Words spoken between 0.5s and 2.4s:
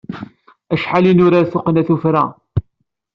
Acḥal i nurar tuqqna tuffra.